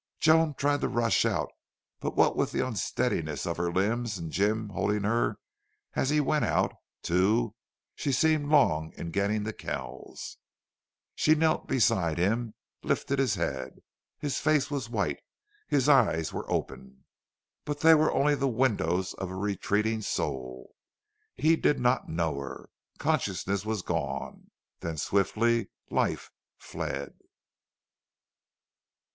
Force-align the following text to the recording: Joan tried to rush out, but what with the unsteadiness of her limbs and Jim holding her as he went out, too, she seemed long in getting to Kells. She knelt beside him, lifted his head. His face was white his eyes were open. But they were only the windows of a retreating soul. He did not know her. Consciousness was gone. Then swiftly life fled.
Joan 0.19 0.55
tried 0.55 0.81
to 0.81 0.87
rush 0.87 1.25
out, 1.25 1.51
but 1.99 2.15
what 2.15 2.35
with 2.35 2.51
the 2.51 2.65
unsteadiness 2.65 3.45
of 3.45 3.57
her 3.57 3.71
limbs 3.71 4.17
and 4.17 4.31
Jim 4.31 4.69
holding 4.69 5.03
her 5.03 5.37
as 5.93 6.09
he 6.09 6.19
went 6.19 6.43
out, 6.43 6.73
too, 7.03 7.53
she 7.93 8.11
seemed 8.11 8.47
long 8.49 8.93
in 8.93 9.11
getting 9.11 9.43
to 9.43 9.53
Kells. 9.53 10.37
She 11.13 11.35
knelt 11.35 11.67
beside 11.67 12.17
him, 12.17 12.55
lifted 12.81 13.19
his 13.19 13.35
head. 13.35 13.83
His 14.17 14.39
face 14.39 14.71
was 14.71 14.89
white 14.89 15.19
his 15.67 15.87
eyes 15.87 16.33
were 16.33 16.49
open. 16.49 17.05
But 17.63 17.81
they 17.81 17.93
were 17.93 18.11
only 18.11 18.33
the 18.33 18.47
windows 18.47 19.13
of 19.19 19.29
a 19.29 19.35
retreating 19.35 20.01
soul. 20.01 20.73
He 21.35 21.55
did 21.55 21.79
not 21.79 22.09
know 22.09 22.39
her. 22.39 22.71
Consciousness 22.97 23.67
was 23.67 23.83
gone. 23.83 24.49
Then 24.79 24.97
swiftly 24.97 25.69
life 25.91 26.31
fled. 26.57 27.13